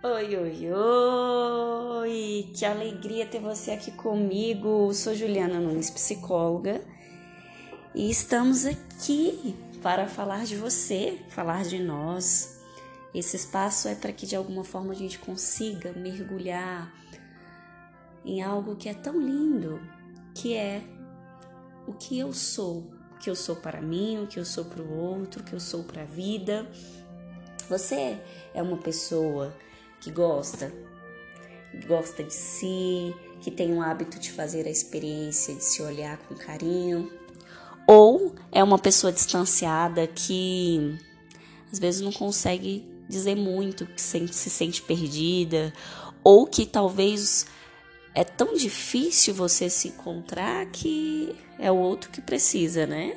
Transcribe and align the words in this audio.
Oi, 0.00 0.36
oi, 0.36 0.70
oi! 0.72 2.52
Que 2.54 2.64
alegria 2.64 3.26
ter 3.26 3.40
você 3.40 3.72
aqui 3.72 3.90
comigo. 3.90 4.94
Sou 4.94 5.12
Juliana 5.12 5.58
Nunes, 5.58 5.90
psicóloga, 5.90 6.80
e 7.92 8.08
estamos 8.08 8.64
aqui 8.64 9.56
para 9.82 10.06
falar 10.06 10.44
de 10.44 10.54
você, 10.54 11.18
falar 11.30 11.64
de 11.64 11.80
nós. 11.80 12.62
Esse 13.12 13.34
espaço 13.34 13.88
é 13.88 13.96
para 13.96 14.12
que 14.12 14.24
de 14.24 14.36
alguma 14.36 14.62
forma 14.62 14.92
a 14.92 14.96
gente 14.96 15.18
consiga 15.18 15.92
mergulhar 15.92 16.94
em 18.24 18.40
algo 18.40 18.76
que 18.76 18.88
é 18.88 18.94
tão 18.94 19.20
lindo, 19.20 19.80
que 20.32 20.54
é 20.54 20.80
o 21.88 21.92
que 21.92 22.16
eu 22.16 22.32
sou, 22.32 22.84
o 23.16 23.18
que 23.18 23.28
eu 23.28 23.34
sou 23.34 23.56
para 23.56 23.82
mim, 23.82 24.22
o 24.22 24.28
que 24.28 24.38
eu 24.38 24.44
sou 24.44 24.64
para 24.64 24.80
o 24.80 24.96
outro, 24.96 25.40
o 25.40 25.44
que 25.44 25.54
eu 25.54 25.60
sou 25.60 25.82
para 25.82 26.02
a 26.02 26.06
vida. 26.06 26.70
Você 27.68 28.16
é 28.54 28.62
uma 28.62 28.76
pessoa 28.76 29.52
que 30.00 30.10
gosta, 30.10 30.72
gosta 31.86 32.22
de 32.22 32.34
si, 32.34 33.14
que 33.40 33.50
tem 33.50 33.72
o 33.72 33.82
hábito 33.82 34.18
de 34.18 34.30
fazer 34.30 34.66
a 34.66 34.70
experiência 34.70 35.54
de 35.54 35.64
se 35.64 35.82
olhar 35.82 36.18
com 36.18 36.34
carinho, 36.34 37.12
ou 37.86 38.34
é 38.52 38.62
uma 38.62 38.78
pessoa 38.78 39.12
distanciada 39.12 40.06
que 40.06 40.98
às 41.72 41.78
vezes 41.78 42.00
não 42.00 42.12
consegue 42.12 42.86
dizer 43.08 43.34
muito, 43.34 43.86
que 43.86 44.00
se 44.00 44.50
sente 44.50 44.82
perdida, 44.82 45.72
ou 46.22 46.46
que 46.46 46.66
talvez 46.66 47.46
é 48.14 48.24
tão 48.24 48.54
difícil 48.54 49.32
você 49.32 49.70
se 49.70 49.88
encontrar 49.88 50.66
que 50.66 51.34
é 51.58 51.70
o 51.70 51.76
outro 51.76 52.10
que 52.10 52.20
precisa, 52.20 52.86
né? 52.86 53.16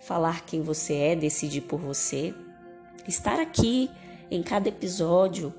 Falar 0.00 0.44
quem 0.44 0.62
você 0.62 0.94
é, 0.94 1.16
decidir 1.16 1.60
por 1.60 1.78
você. 1.78 2.34
Estar 3.06 3.38
aqui 3.38 3.90
em 4.30 4.42
cada 4.42 4.68
episódio 4.68 5.54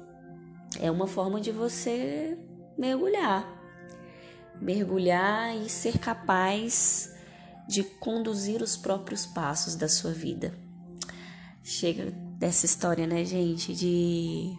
é 0.80 0.90
uma 0.90 1.08
forma 1.08 1.40
de 1.42 1.52
você 1.52 2.38
mergulhar. 2.78 3.46
Mergulhar 4.60 5.56
e 5.56 5.70
ser 5.70 5.98
capaz 5.98 7.14
de 7.68 7.84
conduzir 7.84 8.62
os 8.62 8.78
próprios 8.78 9.26
passos 9.26 9.76
da 9.76 9.88
sua 9.88 10.12
vida. 10.12 10.54
Chega 11.64 12.12
dessa 12.38 12.66
história, 12.66 13.08
né, 13.08 13.24
gente, 13.24 13.74
de 13.74 14.58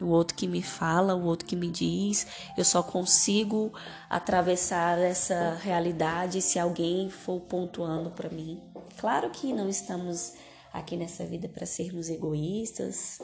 o 0.00 0.06
outro 0.06 0.36
que 0.36 0.48
me 0.48 0.62
fala, 0.62 1.14
o 1.14 1.24
outro 1.24 1.46
que 1.46 1.54
me 1.54 1.70
diz. 1.70 2.26
Eu 2.56 2.64
só 2.64 2.82
consigo 2.82 3.72
atravessar 4.10 4.98
essa 4.98 5.54
realidade 5.62 6.42
se 6.42 6.58
alguém 6.58 7.08
for 7.08 7.40
pontuando 7.40 8.10
para 8.10 8.28
mim. 8.28 8.60
Claro 8.98 9.30
que 9.30 9.52
não 9.52 9.68
estamos 9.68 10.34
aqui 10.72 10.96
nessa 10.96 11.24
vida 11.24 11.48
para 11.48 11.66
sermos 11.66 12.08
egoístas, 12.08 13.20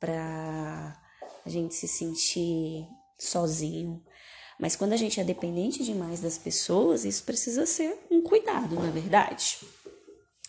para 0.00 0.96
gente 1.48 1.74
se 1.74 1.88
sentir 1.88 2.86
sozinho. 3.18 4.02
Mas 4.58 4.74
quando 4.74 4.92
a 4.92 4.96
gente 4.96 5.20
é 5.20 5.24
dependente 5.24 5.84
demais 5.84 6.20
das 6.20 6.36
pessoas, 6.36 7.04
isso 7.04 7.24
precisa 7.24 7.64
ser 7.64 7.96
um 8.10 8.22
cuidado, 8.22 8.74
na 8.74 8.88
é 8.88 8.90
verdade. 8.90 9.58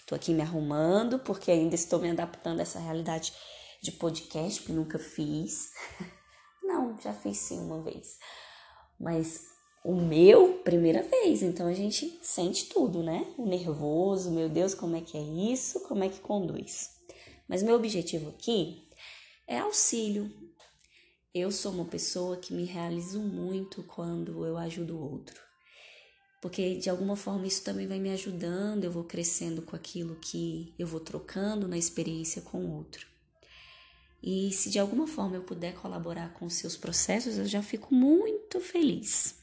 Tô 0.05 0.15
aqui 0.15 0.33
me 0.33 0.41
arrumando 0.41 1.19
porque 1.19 1.51
ainda 1.51 1.75
estou 1.75 1.99
me 1.99 2.09
adaptando 2.09 2.59
a 2.59 2.63
essa 2.63 2.79
realidade 2.79 3.31
de 3.81 3.91
podcast 3.91 4.63
que 4.63 4.71
nunca 4.71 4.97
fiz. 4.97 5.71
Não, 6.63 6.97
já 6.99 7.13
fiz 7.13 7.37
sim 7.37 7.59
uma 7.59 7.81
vez. 7.81 8.17
Mas 8.99 9.45
o 9.83 9.95
meu, 9.95 10.59
primeira 10.63 11.03
vez. 11.03 11.41
Então 11.41 11.67
a 11.67 11.73
gente 11.73 12.19
sente 12.21 12.65
tudo, 12.65 13.03
né? 13.03 13.25
O 13.37 13.45
nervoso, 13.45 14.31
meu 14.31 14.49
Deus, 14.49 14.73
como 14.73 14.95
é 14.95 15.01
que 15.01 15.17
é 15.17 15.21
isso? 15.21 15.81
Como 15.81 16.03
é 16.03 16.09
que 16.09 16.19
conduz? 16.19 16.89
Mas 17.47 17.63
meu 17.63 17.75
objetivo 17.75 18.29
aqui 18.29 18.87
é 19.47 19.59
auxílio. 19.59 20.31
Eu 21.33 21.51
sou 21.51 21.71
uma 21.71 21.85
pessoa 21.85 22.37
que 22.37 22.53
me 22.53 22.65
realizo 22.65 23.19
muito 23.19 23.83
quando 23.83 24.45
eu 24.45 24.57
ajudo 24.57 24.97
o 24.97 25.11
outro. 25.11 25.39
Porque 26.41 26.75
de 26.75 26.89
alguma 26.89 27.15
forma 27.15 27.45
isso 27.45 27.63
também 27.63 27.85
vai 27.85 27.99
me 27.99 28.09
ajudando, 28.09 28.83
eu 28.83 28.91
vou 28.91 29.03
crescendo 29.03 29.61
com 29.61 29.75
aquilo 29.75 30.15
que 30.15 30.73
eu 30.79 30.87
vou 30.87 30.99
trocando 30.99 31.67
na 31.67 31.77
experiência 31.77 32.41
com 32.41 32.65
o 32.65 32.75
outro. 32.75 33.05
E 34.23 34.51
se 34.51 34.69
de 34.69 34.79
alguma 34.79 35.05
forma 35.05 35.35
eu 35.35 35.43
puder 35.43 35.75
colaborar 35.75 36.33
com 36.33 36.45
os 36.45 36.55
seus 36.55 36.75
processos, 36.75 37.37
eu 37.37 37.45
já 37.45 37.61
fico 37.61 37.93
muito 37.93 38.59
feliz. 38.59 39.35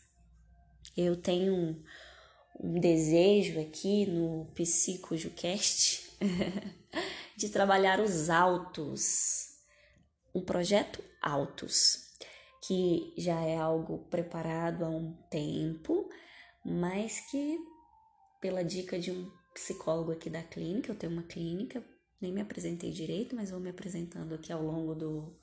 Eu 0.97 1.16
tenho 1.16 1.55
um, 1.55 1.82
um 2.61 2.81
desejo 2.81 3.61
aqui 3.61 4.06
no 4.06 4.47
PsicoJucast 4.55 6.16
de 7.37 7.49
trabalhar 7.49 8.00
os 8.00 8.28
autos, 8.28 9.46
um 10.37 10.45
projeto 10.45 11.03
autos, 11.23 12.15
que 12.67 13.15
já 13.17 13.41
é 13.41 13.57
algo 13.57 13.99
preparado 14.11 14.85
há 14.85 14.89
um 14.89 15.13
tempo, 15.31 16.09
mas 16.65 17.21
que 17.31 17.59
pela 18.41 18.65
dica 18.65 18.99
de 18.99 19.11
um 19.11 19.31
psicólogo 19.55 20.13
aqui 20.13 20.29
da 20.29 20.43
clínica, 20.43 20.93
eu 20.93 20.97
tenho 20.97 21.13
uma 21.13 21.23
clínica 21.23 21.83
nem 22.21 22.33
me 22.33 22.41
apresentei 22.41 22.91
direito, 22.91 23.37
mas 23.37 23.51
vou 23.51 23.61
me 23.61 23.71
apresentando 23.71 24.35
aqui 24.35 24.53
ao 24.53 24.63
longo 24.63 24.95
do, 24.95 25.37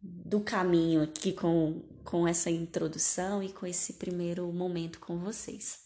do 0.00 0.40
caminho 0.40 1.02
aqui 1.02 1.32
com, 1.32 1.82
com 2.04 2.26
essa 2.26 2.50
introdução 2.50 3.42
e 3.42 3.52
com 3.52 3.66
esse 3.66 3.94
primeiro 3.94 4.50
momento 4.52 4.98
com 5.00 5.18
vocês. 5.18 5.80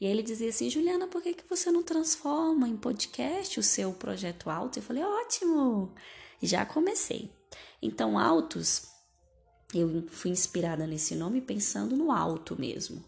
E 0.00 0.06
aí 0.06 0.12
ele 0.12 0.22
dizia 0.22 0.50
assim, 0.50 0.70
Juliana, 0.70 1.08
por 1.08 1.22
que, 1.22 1.34
que 1.34 1.48
você 1.48 1.70
não 1.70 1.82
transforma 1.82 2.68
em 2.68 2.76
podcast 2.76 3.58
o 3.58 3.62
seu 3.62 3.92
projeto 3.92 4.48
alto? 4.48 4.78
Eu 4.78 4.82
falei, 4.82 5.02
ótimo! 5.02 5.94
Já 6.42 6.64
comecei. 6.64 7.32
Então, 7.82 8.18
altos, 8.18 8.88
eu 9.74 10.06
fui 10.08 10.30
inspirada 10.30 10.86
nesse 10.86 11.14
nome 11.14 11.40
pensando 11.40 11.96
no 11.96 12.10
alto 12.10 12.58
mesmo. 12.58 13.04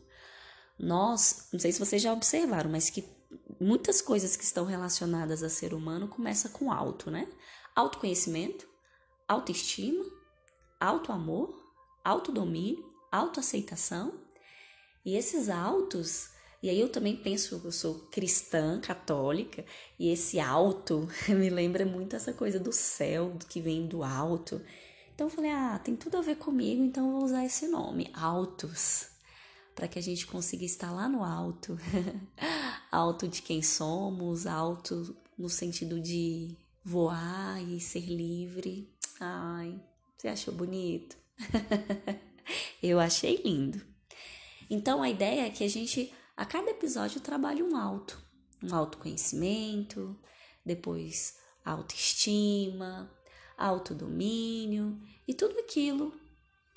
Nós, 0.78 1.48
não 1.52 1.60
sei 1.60 1.72
se 1.72 1.78
vocês 1.78 2.00
já 2.00 2.12
observaram, 2.12 2.70
mas 2.70 2.90
que 2.90 3.04
muitas 3.60 4.00
coisas 4.00 4.36
que 4.36 4.44
estão 4.44 4.64
relacionadas 4.64 5.42
a 5.42 5.48
ser 5.48 5.74
humano 5.74 6.08
começa 6.08 6.48
com 6.48 6.72
alto, 6.72 7.10
né? 7.10 7.28
Autoconhecimento, 7.76 8.66
autoestima, 9.28 10.04
autoamor, 10.80 11.54
autodomínio, 12.04 12.84
autoaceitação. 13.12 14.20
E 15.04 15.16
esses 15.16 15.48
autos, 15.48 16.30
e 16.62 16.68
aí 16.68 16.80
eu 16.80 16.88
também 16.88 17.16
penso, 17.16 17.60
eu 17.64 17.72
sou 17.72 17.94
cristã, 18.10 18.80
católica, 18.80 19.64
e 19.98 20.10
esse 20.10 20.38
alto 20.38 21.08
me 21.28 21.50
lembra 21.50 21.84
muito 21.84 22.16
essa 22.16 22.32
coisa 22.32 22.58
do 22.58 22.72
céu, 22.72 23.30
do 23.30 23.46
que 23.46 23.60
vem 23.60 23.86
do 23.86 24.02
alto. 24.02 24.60
Então 25.14 25.26
eu 25.26 25.30
falei, 25.30 25.50
ah, 25.50 25.80
tem 25.82 25.96
tudo 25.96 26.16
a 26.16 26.22
ver 26.22 26.36
comigo, 26.36 26.82
então 26.82 27.06
eu 27.06 27.12
vou 27.12 27.24
usar 27.24 27.44
esse 27.44 27.66
nome, 27.68 28.10
altos 28.14 29.10
para 29.80 29.88
que 29.88 29.98
a 29.98 30.02
gente 30.02 30.26
consiga 30.26 30.64
estar 30.64 30.92
lá 30.92 31.08
no 31.08 31.24
alto, 31.24 31.78
alto 32.92 33.26
de 33.26 33.40
quem 33.40 33.62
somos, 33.62 34.46
alto 34.46 35.16
no 35.38 35.48
sentido 35.48 35.98
de 35.98 36.54
voar 36.84 37.62
e 37.62 37.80
ser 37.80 38.04
livre. 38.04 38.92
Ai, 39.18 39.80
você 40.18 40.28
achou 40.28 40.52
bonito? 40.52 41.16
Eu 42.82 43.00
achei 43.00 43.40
lindo. 43.42 43.80
Então 44.68 45.02
a 45.02 45.08
ideia 45.08 45.46
é 45.46 45.50
que 45.50 45.64
a 45.64 45.68
gente, 45.68 46.12
a 46.40 46.46
cada 46.46 46.70
episódio, 46.70 47.20
trabalhe 47.20 47.62
um 47.62 47.76
alto, 47.76 48.18
um 48.62 48.74
autoconhecimento, 48.74 50.18
depois 50.64 51.36
autoestima, 51.62 53.14
autodomínio 53.58 54.98
e 55.28 55.34
tudo 55.34 55.58
aquilo 55.58 56.18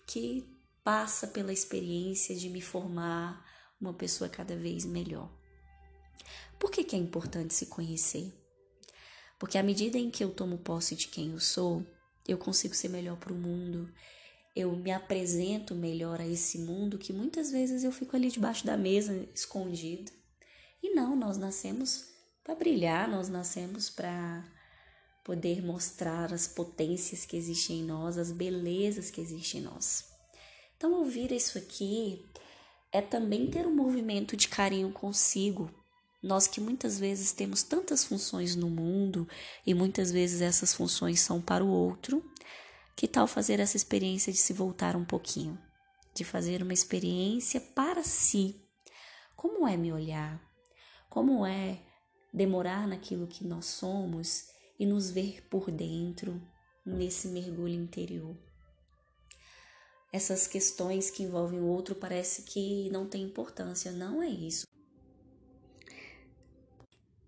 que 0.06 0.46
passa 0.84 1.28
pela 1.28 1.54
experiência 1.54 2.36
de 2.36 2.50
me 2.50 2.60
formar 2.60 3.42
uma 3.80 3.94
pessoa 3.94 4.30
cada 4.30 4.54
vez 4.54 4.84
melhor. 4.84 5.32
Por 6.60 6.70
que, 6.70 6.84
que 6.84 6.98
é 6.98 7.00
importante 7.00 7.54
se 7.54 7.68
conhecer? 7.68 8.34
Porque 9.40 9.58
à 9.58 9.64
medida 9.64 9.98
em 9.98 10.12
que 10.12 10.26
eu 10.26 10.32
tomo 10.32 10.58
posse 10.58 10.94
de 10.94 11.08
quem 11.08 11.32
eu 11.32 11.40
sou, 11.40 11.88
eu 12.28 12.38
consigo 12.38 12.76
ser 12.76 12.90
melhor 12.90 13.16
para 13.16 13.32
o 13.32 13.38
mundo, 13.38 13.90
eu 14.56 14.76
me 14.76 14.92
apresento 14.92 15.74
melhor 15.74 16.22
a 16.22 16.28
esse 16.28 16.60
mundo 16.60 16.98
que 16.98 17.12
muitas 17.12 17.52
vezes 17.52 17.84
eu 17.84 17.92
fico 17.92 18.16
ali 18.16 18.30
debaixo 18.30 18.66
da 18.66 18.78
mesa, 18.78 19.28
escondido. 19.34 20.12
E 20.82 20.94
não, 20.94 21.16
nós 21.16 21.38
nascemos 21.38 22.06
para 22.44 22.56
brilhar, 22.56 23.10
nós 23.10 23.30
nascemos 23.30 23.90
para 23.90 24.44
poder 25.24 25.64
mostrar 25.64 26.34
as 26.34 26.48
potências 26.48 27.26
que 27.26 27.38
existem 27.38 27.80
em 27.80 27.84
nós, 27.84 28.18
as 28.18 28.32
belezas 28.32 29.10
que 29.10 29.22
existem 29.22 29.62
em 29.62 29.64
nós. 29.64 30.06
Então, 30.76 30.94
ouvir 30.94 31.32
isso 31.32 31.58
aqui 31.58 32.26
é 32.92 33.02
também 33.02 33.50
ter 33.50 33.66
um 33.66 33.74
movimento 33.74 34.36
de 34.36 34.50
carinho 34.50 34.92
consigo. 34.92 35.72
Nós 36.22 36.46
que 36.46 36.62
muitas 36.62 37.00
vezes 37.00 37.32
temos 37.32 37.64
tantas 37.64 38.06
funções 38.06 38.56
no 38.56 38.70
mundo 38.70 39.28
e 39.66 39.74
muitas 39.74 40.12
vezes 40.12 40.42
essas 40.42 40.74
funções 40.74 41.20
são 41.22 41.42
para 41.42 41.64
o 41.64 41.70
outro, 41.70 42.24
que 42.96 43.08
tal 43.08 43.28
fazer 43.28 43.60
essa 43.60 43.78
experiência 43.78 44.32
de 44.32 44.38
se 44.38 44.54
voltar 44.54 44.96
um 44.96 45.06
pouquinho? 45.06 45.60
De 46.14 46.24
fazer 46.24 46.62
uma 46.62 46.74
experiência 46.74 47.60
para 47.60 48.04
si. 48.04 48.62
Como 49.36 49.68
é 49.68 49.76
me 49.76 49.92
olhar? 49.92 50.42
Como 51.10 51.46
é 51.46 51.82
demorar 52.34 52.88
naquilo 52.88 53.28
que 53.28 53.46
nós 53.46 53.66
somos 53.66 54.48
e 54.80 54.86
nos 54.86 55.12
ver 55.12 55.48
por 55.50 55.70
dentro, 55.70 56.42
nesse 56.86 57.28
mergulho 57.28 57.76
interior. 57.76 58.36
Essas 60.12 60.46
questões 60.48 61.10
que 61.10 61.24
envolvem 61.24 61.60
o 61.60 61.68
outro 61.68 61.96
parece 61.96 62.44
que 62.44 62.90
não 62.92 63.08
tem 63.08 63.24
importância, 63.24 63.92
não 63.92 64.22
é 64.22 64.28
isso. 64.28 64.68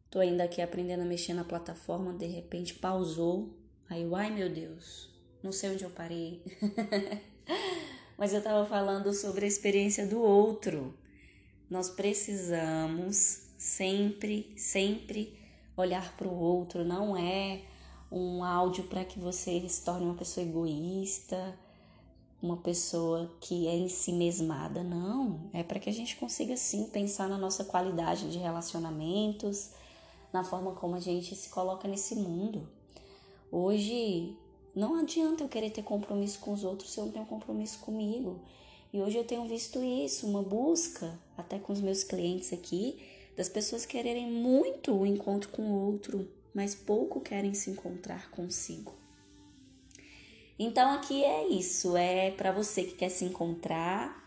Tô 0.10 0.20
ainda 0.20 0.44
aqui 0.44 0.62
aprendendo 0.62 1.02
a 1.02 1.06
mexer 1.06 1.34
na 1.34 1.44
plataforma, 1.44 2.14
de 2.14 2.28
repente 2.28 2.76
pausou. 2.76 3.58
Aí 3.90 4.08
ai 4.14 4.32
meu 4.32 4.50
Deus, 4.52 5.15
não 5.46 5.52
sei 5.52 5.70
onde 5.70 5.84
eu 5.84 5.92
parei. 5.92 6.42
Mas 8.18 8.34
eu 8.34 8.42
tava 8.42 8.66
falando 8.66 9.14
sobre 9.14 9.46
a 9.46 9.48
experiência 9.48 10.08
do 10.08 10.20
outro. 10.20 10.98
Nós 11.70 11.88
precisamos 11.88 13.44
sempre, 13.56 14.52
sempre 14.58 15.38
olhar 15.78 16.18
para 16.18 16.28
o 16.28 16.36
outro, 16.36 16.84
não 16.84 17.16
é 17.16 17.62
um 18.12 18.44
áudio 18.44 18.86
para 18.86 19.06
que 19.06 19.20
você 19.20 19.68
se 19.70 19.84
torne 19.84 20.06
uma 20.06 20.16
pessoa 20.16 20.46
egoísta, 20.46 21.58
uma 22.42 22.58
pessoa 22.58 23.32
que 23.40 23.68
é 23.68 23.76
em 23.76 23.90
si 23.90 24.14
mesmada, 24.14 24.84
não. 24.84 25.50
É 25.54 25.62
para 25.62 25.80
que 25.80 25.90
a 25.90 25.94
gente 25.94 26.16
consiga 26.16 26.58
sim 26.58 26.86
pensar 26.86 27.28
na 27.28 27.38
nossa 27.38 27.64
qualidade 27.66 28.32
de 28.32 28.40
relacionamentos, 28.40 29.72
na 30.34 30.44
forma 30.44 30.72
como 30.72 30.96
a 30.96 31.00
gente 31.00 31.36
se 31.36 31.50
coloca 31.50 31.88
nesse 31.88 32.16
mundo. 32.16 32.68
Hoje 33.52 34.36
não 34.76 35.00
adianta 35.00 35.44
eu 35.44 35.48
querer 35.48 35.70
ter 35.70 35.84
compromisso 35.84 36.40
com 36.40 36.52
os 36.52 36.66
outros 36.66 36.92
se 36.92 37.00
eu 37.00 37.06
não 37.06 37.12
tenho 37.12 37.26
compromisso 37.26 37.80
comigo. 37.80 38.42
E 38.92 39.02
hoje 39.02 39.18
eu 39.18 39.24
tenho 39.24 39.46
visto 39.46 39.82
isso, 39.82 40.28
uma 40.28 40.44
busca, 40.44 41.18
até 41.38 41.58
com 41.58 41.72
os 41.72 41.80
meus 41.80 42.04
clientes 42.04 42.52
aqui, 42.52 43.00
das 43.38 43.48
pessoas 43.48 43.86
quererem 43.86 44.30
muito 44.30 44.94
o 44.94 45.06
encontro 45.06 45.50
com 45.50 45.62
o 45.64 45.86
outro, 45.88 46.30
mas 46.54 46.76
pouco 46.76 47.22
querem 47.22 47.54
se 47.54 47.70
encontrar 47.70 48.30
consigo. 48.32 48.94
Então 50.58 50.92
aqui 50.92 51.24
é 51.24 51.48
isso, 51.48 51.98
é 51.98 52.32
para 52.32 52.52
você 52.52 52.84
que 52.84 52.96
quer 52.96 53.10
se 53.10 53.26
encontrar. 53.26 54.26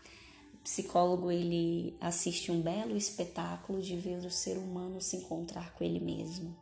O 0.53 0.57
psicólogo 0.63 1.31
ele 1.31 1.95
assiste 1.99 2.51
um 2.51 2.61
belo 2.61 2.95
espetáculo 2.95 3.81
de 3.81 3.95
ver 3.95 4.17
o 4.17 4.31
ser 4.31 4.57
humano 4.57 5.01
se 5.01 5.17
encontrar 5.17 5.73
com 5.73 5.83
ele 5.83 5.99
mesmo. 5.99 6.55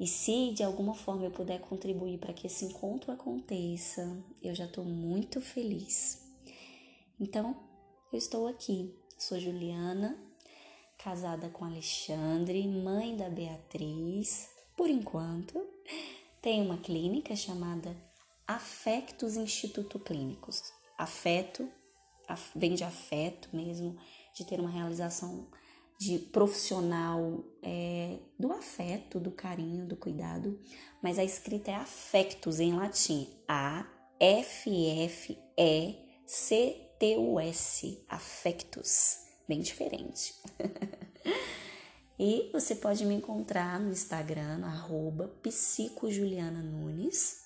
E 0.00 0.06
se 0.06 0.52
de 0.52 0.62
alguma 0.62 0.94
forma 0.94 1.26
eu 1.26 1.30
puder 1.30 1.60
contribuir 1.60 2.16
para 2.16 2.32
que 2.32 2.46
esse 2.46 2.64
encontro 2.64 3.12
aconteça, 3.12 4.16
eu 4.42 4.54
já 4.54 4.64
estou 4.64 4.82
muito 4.82 5.42
feliz. 5.42 6.26
Então, 7.20 7.54
eu 8.10 8.18
estou 8.18 8.46
aqui. 8.46 8.98
Sou 9.18 9.38
Juliana, 9.38 10.18
casada 10.96 11.50
com 11.50 11.66
Alexandre, 11.66 12.66
mãe 12.66 13.14
da 13.14 13.28
Beatriz, 13.28 14.48
por 14.74 14.88
enquanto. 14.88 15.62
Tenho 16.40 16.64
uma 16.64 16.78
clínica 16.78 17.36
chamada 17.36 17.94
Afectos 18.46 19.36
Instituto 19.36 19.98
Clínicos. 19.98 20.62
Afeto, 20.96 21.68
af, 22.26 22.52
vem 22.56 22.74
de 22.74 22.84
afeto 22.84 23.54
mesmo, 23.54 23.98
de 24.34 24.46
ter 24.46 24.60
uma 24.60 24.70
realização 24.70 25.46
de 26.00 26.18
profissional 26.18 27.44
é, 27.62 28.18
do 28.38 28.50
afeto, 28.52 29.20
do 29.20 29.30
carinho, 29.30 29.84
do 29.84 29.94
cuidado, 29.94 30.58
mas 31.02 31.18
a 31.18 31.24
escrita 31.24 31.70
é 31.70 31.74
afectos 31.74 32.58
em 32.58 32.72
latim. 32.72 33.28
A 33.46 33.86
F 34.18 34.70
F 35.04 35.38
E 35.58 35.96
C 36.24 36.88
T 36.98 37.18
U 37.18 37.38
S, 37.38 38.02
afectos 38.08 39.18
bem 39.46 39.60
diferente. 39.60 40.34
e 42.18 42.48
você 42.50 42.76
pode 42.76 43.04
me 43.04 43.14
encontrar 43.14 43.78
no 43.78 43.92
Instagram, 43.92 44.56
no 44.56 45.28
psicojuliananunes, 45.42 47.42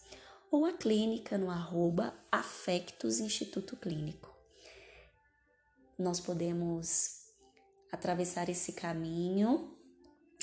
ou 0.48 0.64
a 0.64 0.72
clínica 0.72 1.36
no 1.36 1.50
arroba 1.50 2.14
Afectos 2.30 3.18
Instituto 3.18 3.76
Clínico. 3.76 4.32
Nós 5.98 6.20
podemos 6.20 7.23
atravessar 7.94 8.48
esse 8.48 8.72
caminho 8.72 9.70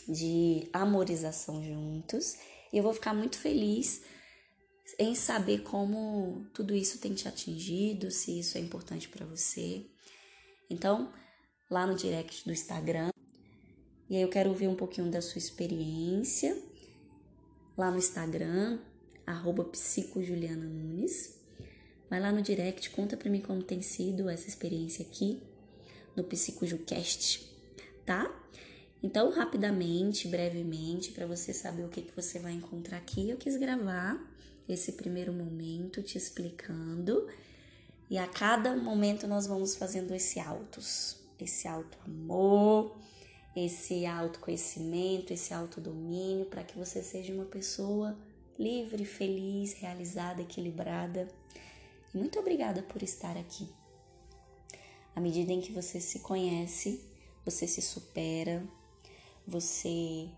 de 0.07 0.68
amorização 0.74 1.63
juntos 1.63 2.36
e 2.74 2.77
eu 2.77 2.83
vou 2.83 2.94
ficar 2.94 3.13
muito 3.13 3.38
feliz 3.38 4.01
em 4.98 5.15
saber 5.15 5.63
como 5.63 6.45
tudo 6.53 6.74
isso 6.75 7.00
tem 7.00 7.13
te 7.13 7.27
atingido, 7.27 8.12
se 8.12 8.39
isso 8.39 8.57
é 8.57 8.62
importante 8.62 9.07
para 9.07 9.25
você. 9.25 9.86
Então, 10.69 11.13
lá 11.69 11.86
no 11.86 11.95
direct 11.95 12.45
do 12.45 12.51
Instagram. 12.51 13.09
E 14.09 14.15
aí 14.15 14.21
eu 14.21 14.30
quero 14.30 14.53
ver 14.53 14.68
um 14.68 14.75
pouquinho 14.75 15.09
da 15.09 15.21
sua 15.21 15.39
experiência 15.39 16.62
lá 17.77 17.89
no 17.89 17.98
Instagram, 17.98 18.80
arroba 19.25 19.63
psicojuliananunes. 19.63 21.39
Vai 22.09 22.19
lá 22.19 22.31
no 22.31 22.42
direct, 22.42 22.89
conta 22.89 23.15
pra 23.15 23.30
mim 23.30 23.42
como 23.42 23.63
tem 23.63 23.81
sido 23.81 24.30
essa 24.30 24.48
experiência 24.48 25.06
aqui 25.06 25.42
no 26.16 26.24
PsicojuCast, 26.24 27.50
tá? 28.06 28.34
Então, 29.04 29.31
rapidamente, 29.31 30.28
brevemente, 30.28 31.12
para 31.12 31.25
você 31.25 31.54
saber 31.54 31.84
o 31.84 31.90
que, 31.90 32.02
que 32.02 32.16
você 32.16 32.38
vai 32.38 32.54
encontrar 32.54 32.98
aqui, 32.98 33.30
eu 33.30 33.38
quis 33.38 33.58
gravar 33.58 34.19
esse 34.69 34.94
primeiro 34.94 35.34
momento 35.34 36.04
te 36.04 36.18
explicando. 36.18 37.28
E 38.10 38.18
a 38.18 38.28
cada 38.28 38.75
momento 38.75 39.28
nós 39.28 39.48
vamos 39.48 39.75
fazendo 39.75 40.13
esse 40.13 40.40
autos 40.40 41.22
esse 41.44 41.68
auto-amor, 41.68 42.96
esse 43.56 44.06
autoconhecimento, 44.06 45.34
esse 45.34 45.54
autodomínio, 45.54 46.46
para 46.46 46.63
que 46.63 46.78
você 46.78 47.02
seja 47.02 47.34
uma 47.34 47.46
pessoa 47.46 48.18
livre, 48.58 49.06
feliz, 49.06 49.74
realizada, 49.74 50.42
equilibrada. 50.42 51.28
Muito 52.13 52.40
obrigada 52.40 52.81
por 52.84 53.02
estar 53.02 53.38
aqui. 53.38 53.68
À 55.16 55.19
medida 55.19 55.52
em 55.52 55.62
que 55.62 55.72
você 55.72 56.00
se 56.00 56.19
conhece, 56.19 57.04
você 57.46 57.68
se 57.68 57.81
supera, 57.81 58.63
você 59.48 60.30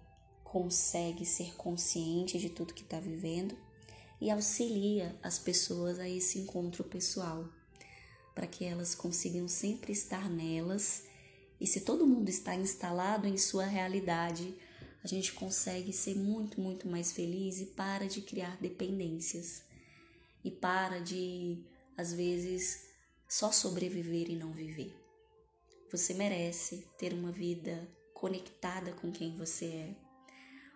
consegue 0.43 1.25
ser 1.25 1.55
consciente 1.55 2.37
de 2.37 2.49
tudo 2.49 2.73
que 2.73 2.83
está 2.83 2.99
vivendo 2.99 3.57
e 4.21 4.29
auxilia 4.31 5.17
as 5.21 5.37
pessoas 5.37 5.99
a 5.99 6.07
esse 6.07 6.39
encontro 6.39 6.83
pessoal 6.83 7.47
para 8.33 8.47
que 8.47 8.63
elas 8.63 8.95
consigam 8.95 9.47
sempre 9.47 9.91
estar 9.91 10.29
nelas. 10.29 11.03
E 11.59 11.67
se 11.67 11.81
todo 11.81 12.07
mundo 12.07 12.29
está 12.29 12.55
instalado 12.55 13.27
em 13.27 13.37
sua 13.37 13.65
realidade, 13.65 14.55
a 15.03 15.07
gente 15.07 15.33
consegue 15.33 15.91
ser 15.91 16.15
muito, 16.15 16.61
muito 16.61 16.87
mais 16.87 17.11
feliz 17.11 17.59
e 17.59 17.65
para 17.65 18.07
de 18.07 18.21
criar 18.21 18.57
dependências. 18.61 19.63
E 20.43 20.49
para 20.49 20.99
de, 20.99 21.63
às 21.97 22.13
vezes, 22.13 22.92
só 23.33 23.51
sobreviver 23.51 24.29
e 24.29 24.35
não 24.35 24.51
viver. 24.51 24.95
Você 25.91 26.13
merece 26.13 26.87
ter 26.99 27.13
uma 27.13 27.31
vida 27.31 27.89
conectada 28.13 28.93
com 28.93 29.11
quem 29.11 29.35
você 29.35 29.65
é. 29.65 29.95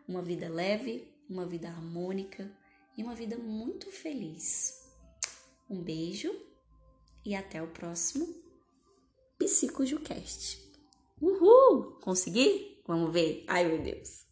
Uma 0.07 0.23
vida 0.23 0.49
leve, 0.49 1.07
uma 1.29 1.45
vida 1.45 1.67
harmônica 1.67 2.51
e 2.97 3.03
uma 3.03 3.13
vida 3.13 3.37
muito 3.37 3.91
feliz. 3.91 4.89
Um 5.69 5.83
beijo 5.83 6.33
e 7.23 7.35
até 7.35 7.61
o 7.61 7.67
próximo 7.67 8.27
PsicoJucast. 9.37 10.59
Uhul! 11.21 11.99
Consegui? 12.01 12.81
Vamos 12.87 13.13
ver? 13.13 13.43
Ai 13.47 13.65
meu 13.65 13.83
Deus! 13.83 14.26